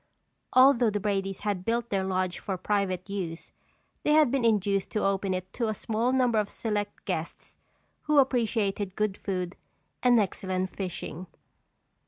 Although 0.53 0.89
the 0.89 0.99
Bradys 0.99 1.41
had 1.41 1.63
built 1.63 1.91
their 1.91 2.03
lodge 2.03 2.39
for 2.39 2.57
private 2.57 3.07
use, 3.07 3.53
they 4.01 4.13
had 4.13 4.31
been 4.31 4.43
induced 4.43 4.89
to 4.93 5.05
open 5.05 5.35
it 5.35 5.53
to 5.53 5.67
a 5.67 5.75
small 5.75 6.11
number 6.11 6.39
of 6.39 6.49
select 6.49 7.05
guests 7.05 7.59
who 8.05 8.17
appreciated 8.17 8.95
good 8.95 9.15
food 9.15 9.55
and 10.01 10.19
excellent 10.19 10.75
fishing. 10.75 11.27